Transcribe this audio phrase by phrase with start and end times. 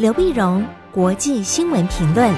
[0.00, 2.34] 刘碧荣，国际新闻评论。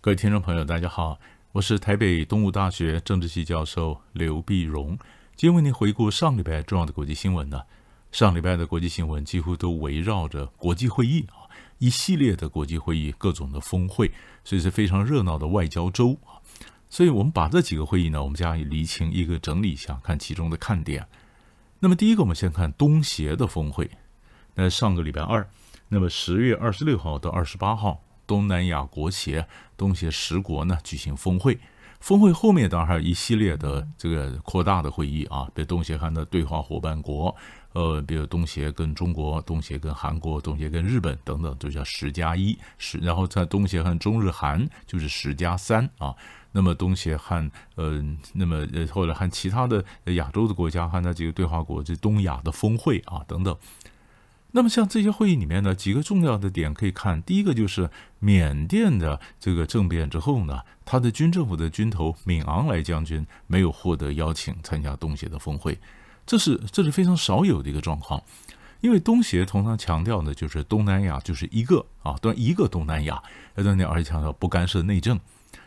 [0.00, 1.18] 各位听众朋友，大家好，
[1.50, 4.96] 我是台北东吴大学政治系教授刘碧荣，
[5.34, 7.62] 今天为您回顾上礼拜重要的国际新闻呢。
[8.12, 14.12] 上礼拜的国际新闻几乎都围绕着国际会议啊，一系列的国际会议，各种的峰会，
[14.44, 16.38] 所以是非常热闹的外交周啊。
[16.88, 21.04] 所以我们把这几个会议呢，我们加以厘清，一个整理一下，看其中的看点。
[21.84, 23.90] 那么第一个，我们先看东协的峰会。
[24.54, 25.46] 那上个礼拜二，
[25.90, 31.60] 那么十月二十六号到二十八号，东南亚国协、东协十国呢举行峰会。
[32.00, 37.36] 峰会后面当然还有一系列的这个扩大的会议啊，比如东协和的对话伙伴国，
[37.74, 42.98] 呃，比如东协跟中国、东协跟韩国、东协跟日本等等，都叫十加一十。
[42.98, 46.14] 然后在东协和中日韩就是十加三啊。
[46.52, 48.00] 那么东协和呃，
[48.32, 53.56] 那么呃，后来和其他的亚洲的国家和那几个对话国，这东亚的峰会啊等等。
[54.52, 57.20] 那么像这些会议里面呢，几个重要的点可以看。
[57.24, 65.76] 第一个就是缅甸的这个政变之后呢，他的军政府的军头敏昂莱将军没有获得邀请参加东协的峰会，
[66.26, 68.22] 这是这是非常少有的一个状况。
[68.80, 73.22] 因为东协通常强调的就是东南亚就是一个啊，对一个东南亚，
[73.54, 75.18] 而且强调不干涉内政。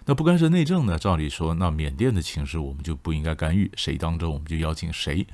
[0.06, 1.00] 那不干涉内政呢？
[1.00, 5.26] 照理说，那缅甸的情势我们就不应该干预，谁当政我们就邀请谁。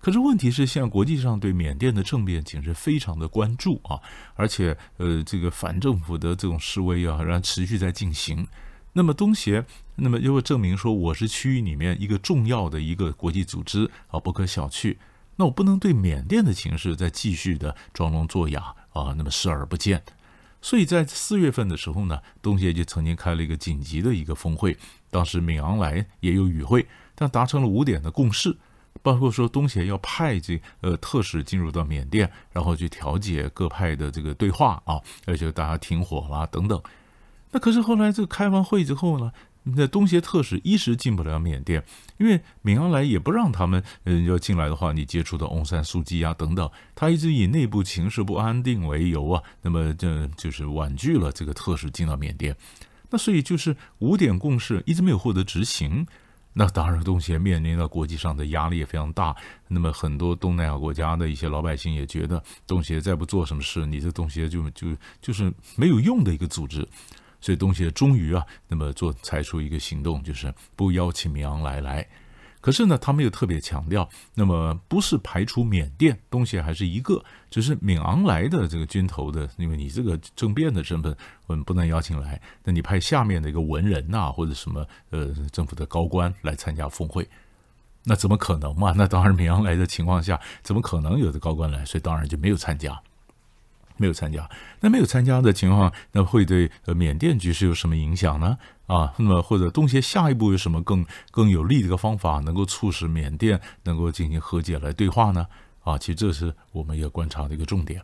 [0.00, 4.00] 可是问题是，现在国际上对缅甸的政变情势非常的关注啊，
[4.34, 8.46] 而且呃，这个反政府的这种示威啊，仍然持续在进行。
[8.92, 9.64] 那么东协，
[9.96, 14.96] 那么又会证明说我是区域里面一个重要的一个国际组织啊，不可小觑。
[15.36, 20.02] 那我不能对缅甸的情势再继续的装聋作哑啊，那么视而不见。
[20.60, 24.76] 所以在四月份的时候呢，东协就曾经开了一个紧急的一个峰会，
[25.08, 28.54] 当时敏昂莱也有与会，但达成了五点的共识，
[29.02, 36.82] 包括说东协要派这呃特使进入到缅甸，然后去调解各派的这个对话啊，而且大家停火啦等等。
[37.52, 39.32] 那可是后来这个开完会之后呢，
[39.64, 41.84] 那东协特使一时进不了缅甸，
[42.18, 52.56] 因为敏昂莱也不让他们，嗯，要进来的话，你接触到翁山苏姬啊等等，他一直以内部情势不安定为由啊，那么这就是婉拒了这个特使进到缅甸。
[53.10, 56.06] 那所以就是五点共识一直没有获得执行。
[56.52, 59.34] 那当然，东协面临到国际上的压力也非常大。
[59.68, 64.88] 那么很多东南亚国家的一些老百姓也觉得，东协再不做什么事，你这东协就就
[65.22, 66.86] 就是没有用的一个组织。
[67.40, 72.06] 所以东协终于啊，那么做采出一个行动，就是不邀请敏昂莱来。
[72.62, 82.38] 可是呢，他们又特别强调，那么不是排除缅甸，东协还是一个，只是敏昂莱的这个军头的，因为你这个政变的身份，我们不能邀请来。
[82.62, 87.26] 那你派下面的一个文人呐、或者什么呃政府的高官来参加峰会，
[88.04, 88.92] 那怎么可能嘛？
[88.94, 91.82] 那当然，敏昂莱的情况下，怎么可能有的高官来？
[91.86, 93.00] 所以当然就没有参加。
[94.00, 94.48] 没有参加，
[94.80, 98.56] 那没有参加的情况，那会对呃缅甸局势有什么影响呢？
[98.86, 105.46] 啊，那么或者东协下一步有什么更更有利的一个方法，能够促使缅甸能够进行和解来对话呢？
[105.84, 108.02] 啊，其实这是我们要观察的一个重点。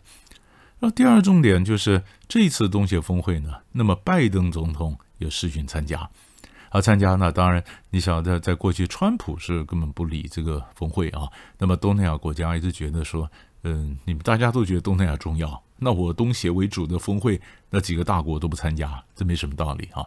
[0.80, 6.08] 那第二重点就是这次东协峰会呢，那么拜登总统也视讯参加，
[6.68, 11.26] 啊，参加那当然你想在，在过去川普是根本不理这个峰会啊，
[11.58, 13.30] 那么东南亚国家一直觉得说，
[13.62, 15.62] 嗯，你们大家都觉得东南亚重要。
[15.78, 20.04] 那我东协为主的峰会，那几个大国都不参加，这没什么道理啊。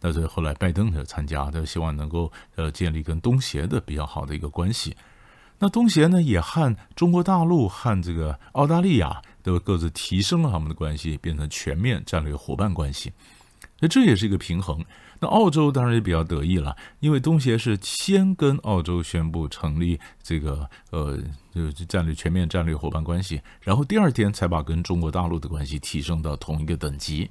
[0.00, 4.96] 但是后来拜登的参加，他希望能够呃建立跟东协的比较好的一个关系。
[5.58, 13.12] 那东协呢，也和中国大陆和这个澳大利亚都各自提升了他们的关系，变成全面战略伙伴关系。
[13.78, 14.84] 那这也是一个平衡。
[15.20, 21.16] 那澳洲当然也比较得意了，因为东协是先跟澳洲宣布成立这个呃，
[21.54, 27.30] 就是战略全面战略伙伴关系，然后第二天才把跟中国大陆的关系提升到同一个等级。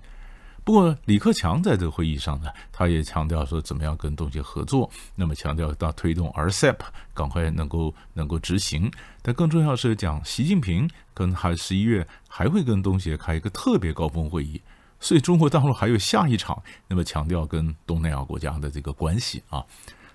[0.64, 6.78] 不过李克强在这个会议上呢，他也强调说怎么样跟东协合作，那么强调到推动 RCEP
[7.16, 8.92] 赶快能够能够执行。
[9.24, 14.62] 但更重要是讲习近平跟还十一月还会跟东协开一个特别高峰会议。
[15.00, 19.66] 所以中国大陆还有下一场，那么强调跟东南亚国家的这个关系啊，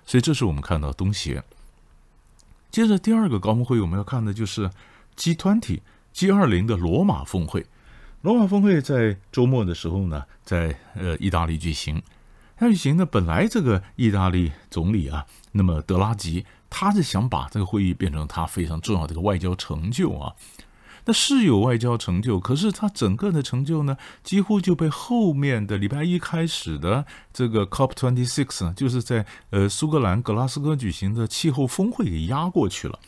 [0.05, 1.43] 所以这是我们看到东协。
[2.69, 4.69] 接着第二个高峰会，我们要看的就是
[5.17, 5.79] G20、
[6.13, 7.65] G20 的罗马峰会。
[8.21, 12.01] 罗马峰会在周末的时候呢，在呃意大利举行。
[12.59, 20.33] 那举行呢，本来这个意大利总理啊，那么德拉吉，他是想把这个会议变成他非常重要的一个外交成就啊。
[21.07, 32.99] 那是有外交成就，可是他整个的成就呢，几乎就被后面的礼拜一开始的这个 COP26，就是在呃苏格兰格拉斯哥举行的气候峰会给压过去了。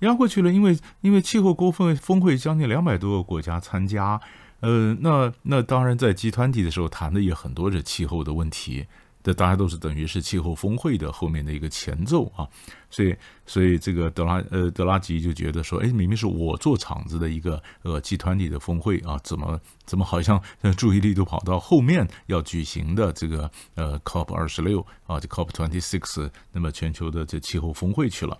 [0.00, 4.20] 压过去了，因为因为气候峰会峰会将近两百多个国家参加，
[4.58, 8.86] 呃，那那当然在集团体的时候谈的也很多是气候的问题。
[9.26, 12.46] 这大家都是等于是气候峰会的后面的一个前奏啊，
[12.88, 13.12] 所以
[13.44, 20.40] 所以这个德拉呃德拉吉就觉得说，哎，明明是我做场子的一个呃集团体的峰会啊，怎么怎么好像
[20.76, 28.38] 注意力都跑到后面要举行的这个呃 COP 二十六啊，这 COP twenty six，那么全球的这气候峰会去了。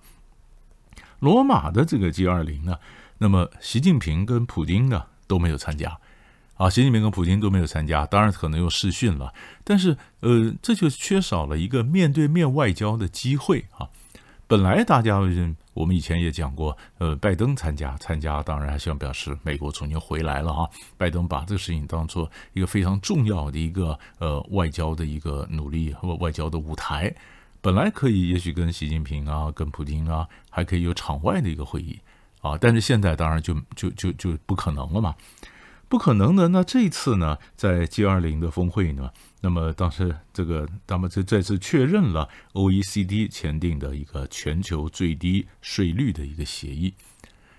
[1.19, 2.79] 罗马的这个 G 二零呢，
[3.19, 5.99] 那么习近平跟普京呢都没有参加。
[6.57, 9.33] 啊，习近平跟普京都没有参加，当然可能用视讯了，
[9.63, 13.89] 但是呃，这就缺少了一个面对面外交的机会啊。
[14.49, 15.19] 本来大家
[15.75, 20.71] 我们以前也讲过，呃，拜登参加参加，当然还希望表示美国重新回来了哈。
[20.97, 27.15] 拜登把这个事情当做一个非常重要的一个呃外交的一个努力和外交的舞台，
[27.61, 31.99] 本来可以也许跟习近平啊、跟普京啊，还可以有场外的一个会议
[32.41, 35.15] 啊，但是现在当然就就就就不可能了嘛。
[35.89, 36.49] 不可能的。
[36.49, 39.11] 那这次呢，在 G20 的峰会呢，
[39.41, 46.95] 那么当时这个，那么就再次确认了 OECD 签订的一个全球最低税率的一个协议，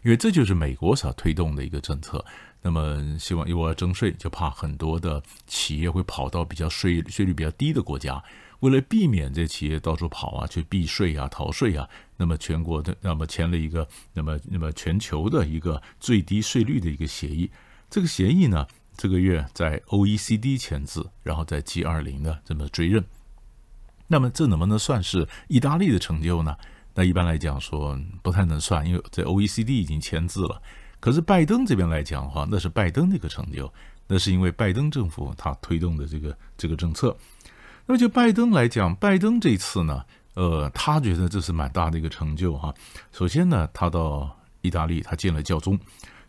[0.03, 2.23] 因为这就是美国所推动的一个政策。
[2.61, 8.21] 那么希望因为我要征税，就怕很多的企业会跑到比较税税率比较低的国家，
[8.59, 11.87] 为了避免这企业到处跑啊，去避税啊、逃税啊，
[12.17, 17.49] 那么全国的那么签了一个，那么那么全球的一个最低税率的一个协议。
[17.89, 23.03] 这个协议呢，这个月在 OECD 签字，然后在 G20 呢这么追认。
[24.07, 26.55] 那么这能不能算是意大利的成就呢？
[26.95, 30.61] 那一般来讲说不太能算，因为在 OECD 已经签字了。
[30.99, 33.71] 可是拜登这边来讲的话，那是拜登的一个成就，
[34.07, 37.15] 那是因为拜登政府他推动的这个这个政策。
[37.85, 40.03] 那么就拜登来讲，拜登这次呢，
[40.33, 42.73] 呃，他觉得这是蛮大的一个成就哈。
[43.11, 45.79] 首先呢，他到意大利，他见了教宗。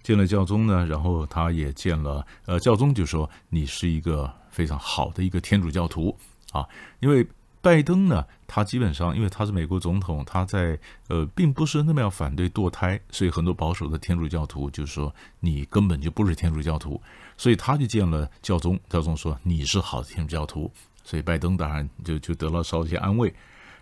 [0.02, 6.16] 见了教宗呢，然后他也见了，呃，教宗就说你是一个非常好的一个天主教徒。
[6.52, 6.66] 啊，
[7.00, 7.26] 因为
[7.60, 10.78] 拜登呢，他基本上因为他是美国总统，他在
[11.08, 16.98] 呃并不是那么要反对堕胎，所以很多保守的天主教徒就说你根本就不是天主教徒，
[17.36, 20.72] 所以他就见了教宗，教宗说你是好的天主教徒，
[21.04, 23.34] 所以拜登当然就就得了稍一些安慰，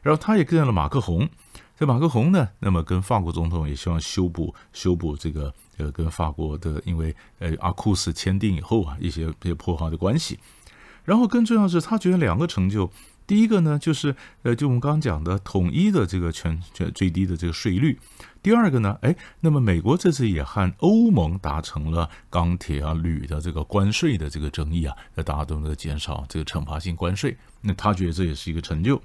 [0.03, 1.29] 然后他也见了马克宏。
[1.79, 10.39] 这马克宏呢，那么跟法国总统也希望修补修补这个呃跟法国的，因为呃阿库斯签订以后啊一些一些破坏的关系。
[11.05, 12.91] 然后更重要的是，他觉得两个成就，
[13.29, 17.99] 第一个呢就是呃就我们刚刚讲的统一的这个全全最低的这个税率。
[18.43, 27.37] 第二个呢，哎，那么美国这次也和欧盟达成了钢铁啊铝的这个关税的这个争议啊，那大家都能减少这个惩罚性关税。
[27.61, 29.01] 那他觉得这也是一个成就。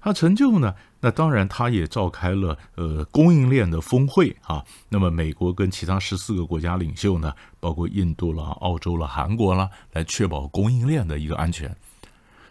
[0.00, 0.74] 他成就呢？
[1.00, 4.64] 那当然，他也召开了呃供应链的峰会啊。
[4.88, 11.76] 那么，美国跟其他十四个国家领袖呢，包括印度啦、澳洲啦、韩国啦，来确保供应链的一个安全。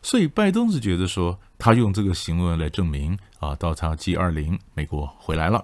[0.01, 5.63] 所以，拜登是觉得说，他用这个行为来证明啊，到他 G20，美国回来了，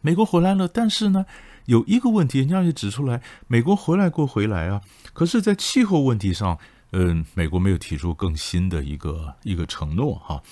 [0.00, 0.68] 美国回来了。
[0.68, 1.24] 但是呢，
[1.64, 4.82] 有一个问题，人家也指出来，美国回来过回来啊，
[5.14, 6.58] 可是，在气候问题上。
[6.92, 10.42] 嗯，美国没有提出更新的一个一个承诺哈。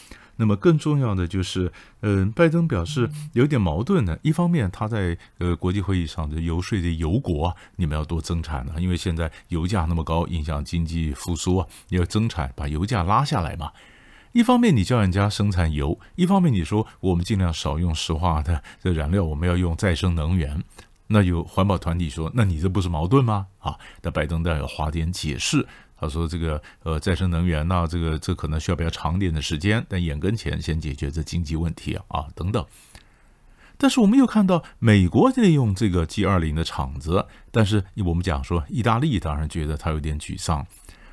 [0.41, 4.17] 那么更重要的就是，嗯，拜登表示有点矛盾呢。
[4.23, 13.73] 一方面，他在呃国际会议上的游说的油国，你们要多增产呢，因为现在油价那么高，影响经济复苏啊，你要增产，把油价拉下来嘛。
[14.31, 20.63] 一方面你叫人家生产油，一方面你说我们尽量少用石化的这燃料，我们要用再生能源。
[21.09, 23.49] 那有环保团体说，那你这不是矛盾吗？
[23.59, 25.67] 啊，那拜登当然要花点解释。
[26.01, 32.65] 他说：“这个呃，再生能源呢，这个这可能需要比较长点的时间，但眼跟前先解决这经济问题啊啊等等。
[33.77, 40.67] 但是我们又看到美国利用这个 G20 的场子，但是我们讲说，意大利当然觉得他有点沮丧，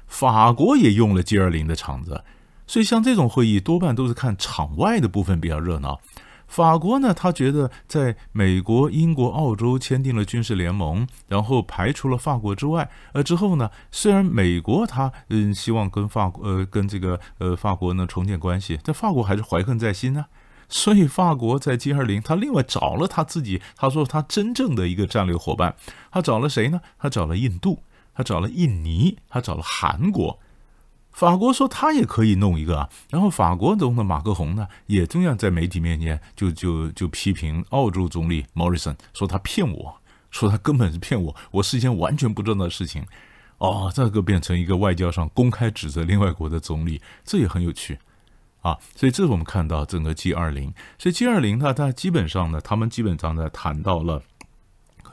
[0.07, 2.23] 法国也用了 G20 的场子，
[2.67, 5.99] 所以像这种会议多半都是看场外的部分比较热闹。”
[6.47, 20.25] 法国呢，他觉得在美国、英国、澳洲签订了军事联盟，然后排除了法国之外，呃之后呢，虽然美国他嗯希望跟法国呃跟这个呃法国呢重建关系，但法国还是怀恨在心呢，
[20.69, 25.75] 所以法国在 G20，他另外找了他自己，他说他真正的一个战略伙伴，
[26.11, 26.81] 他找了谁呢？
[26.97, 27.83] 他找了印度，
[28.13, 30.39] 他找了印尼，他找了韩国。
[31.15, 39.95] 法国说他也可以弄一个啊，然后法国总统马克宏呢，也同样在媒体面前就就就批评澳洲总理莫里森，说他骗我，
[40.29, 43.05] 说他根本是骗我，我事先完全不知道的事情，
[43.59, 47.97] 哦，这个变成一个外交上公开指责另外国的总理，这也很有趣，
[48.61, 48.77] 啊。
[48.93, 54.21] 所以这是我们看到整个 G20，所以 G20 它它基本上呢，他们基本上呢谈到了。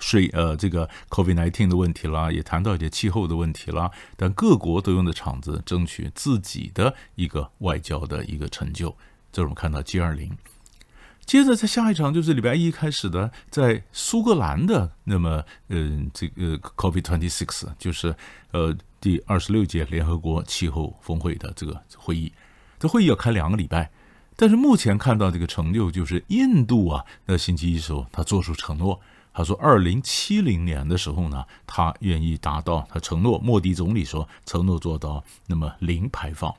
[0.02, 8.96] 税呃，这个 COVID nineteen 的问题啦，也谈到一些气候的问题啦，但各国都用的场子争取自己的一个外交的一个成就，
[9.30, 10.32] 这是我们看到 G20。
[11.24, 18.12] 接着在下一场就是礼拜一开始的，在苏格兰的那么嗯、这个 COVID-26 就是
[18.50, 22.32] 呃第二十六届联合国气候峰会的这个会议，
[22.80, 23.88] 这会议要开两个礼拜，
[24.42, 29.00] 但是目前看到这个成就就是印度啊，那星期一时候他做出承诺。
[29.32, 33.38] 他说，二零七零年的时候呢，他愿意达到他承诺。
[33.38, 36.52] 莫迪总理说，承诺做到那么零排放。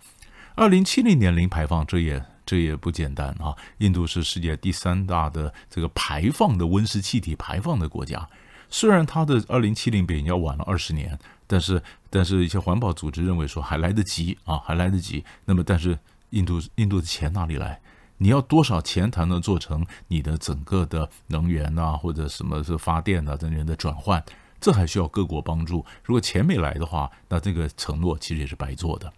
[0.56, 3.54] 二零七零年零排放，这也这也不简单啊！
[3.80, 8.30] 印度是世界第三大的这个排放的温室气体排放的国家。
[8.70, 15.26] 虽然他的二零七零比人家晚了二十年，但是但是一些环保组织认为说还来得及啊，还来得及。
[15.44, 16.00] 那么，但是
[16.34, 17.80] 印度印度的钱哪里来？
[18.18, 24.24] 你要多少钱才能做成你的整个的能源啊，或者什么是发电啊，能源的转换？
[24.60, 25.86] 这还需要各国帮助。
[26.04, 29.12] 如果钱没来的话，那这个承诺其实也是白做的。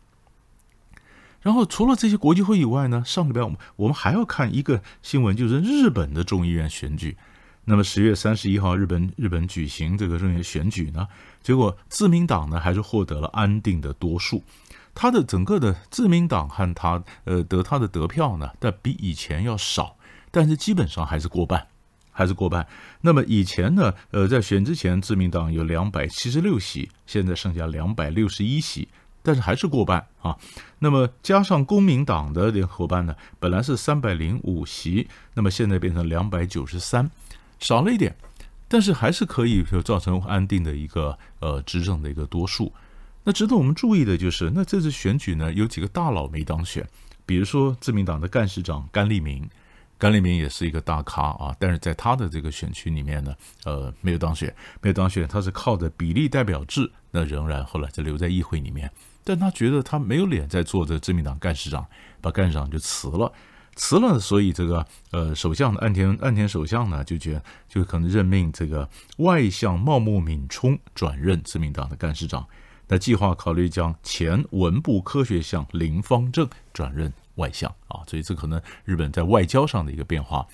[1.42, 7.16] 然后除了这些国际会以外呢，上礼拜我们我们还要看一个新闻，就是日本的众议院选举。
[7.66, 11.08] 那么十月三十一号，日本日本举行这个众议院选举呢，
[11.44, 14.44] 结果自民党呢还是获得了安定的多数。
[14.96, 19.98] 他的整个的自民党和他呃得他的得票呢，但比以前要少，
[20.32, 21.68] 但是基本上还是过半，
[22.12, 22.66] 还是过半。
[23.02, 28.88] 那么以前呢，呃，在选之前，自民党有两百七十六席，现在剩下两百六十一席，
[29.22, 30.36] 但是还是过半啊。
[30.80, 37.12] 那么加上公民党的联合伙伴呢，本来是三百零五席，那么现在变成两百九十三，
[37.60, 38.16] 少了一点，
[38.70, 42.72] 但是还是可以就造成安定的一个呃执政的一个多数。
[43.28, 46.88] 那值得我们注意的就是，那这次选举呢，有几个大佬没当选，
[47.26, 49.50] 比如说自民党的干事长甘利明，
[49.98, 58.92] 甘利明也是一个大咖啊，但是在他的这个选区里面呢，呃，没有当选，没有当选，他是靠着比例代表制，那仍然后来就留在议会里面，
[59.24, 61.84] 但他觉得他没有脸再做这自民党干事长，
[62.22, 63.34] 把干事长就辞了，
[63.76, 72.46] 辞了，所以这个呃，首相岸田岸田首相呢，就觉得就可能任命这个外相茂木敏充转任自民党的干事长。
[72.88, 80.46] 那计划考虑将前文部科学相林芳正转任外相啊，所以这可能日本在外交上的一个变化。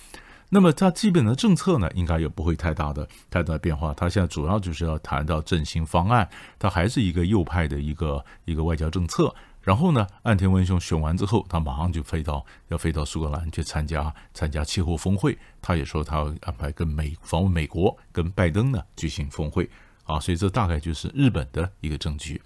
[0.54, 3.94] 那么它基本的政策呢，应该也不会太大的太大的变化。
[3.94, 9.34] 它现在主要就是要谈到振兴方案，它还是一个右派的一个一个外交政策。
[9.62, 15.38] 然后呢，岸田文雄选完之后，他马上就飞到要飞到苏格兰去参加参加气候峰会。
[15.62, 19.70] 他也说他要安排跟美访问美国，跟拜登呢举行峰会。
[20.04, 22.40] 啊，所以这大概就是日本的一个证据。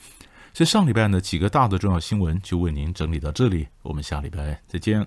[0.52, 5.06] 所以上礼拜呢，几个大的重要新闻就为您整理到这里，我们下礼拜再见。